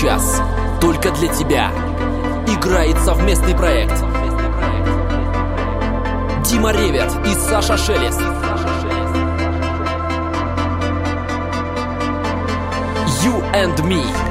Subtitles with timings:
[0.00, 0.40] сейчас,
[0.80, 1.70] только для тебя.
[2.46, 3.94] Играет совместный проект.
[6.46, 8.20] Дима Реверт и Саша Шелест.
[13.22, 14.29] You and me.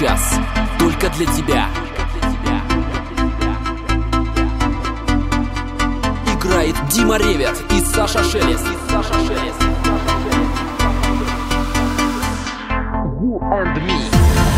[0.00, 0.40] Сейчас,
[0.78, 1.68] только для тебя.
[6.34, 8.66] Играет Дима Реверт и Саша Шелест.
[13.20, 14.49] You and me.